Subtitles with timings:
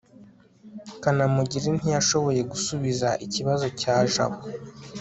[1.01, 4.37] kanamugire ntiyashoboye gusubiza ikibazo cya jabo